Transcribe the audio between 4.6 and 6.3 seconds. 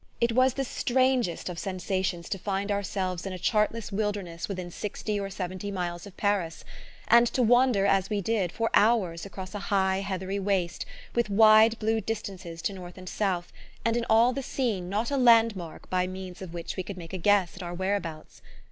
sixty or seventy miles of